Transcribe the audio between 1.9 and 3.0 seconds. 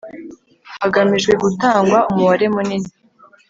umubare munini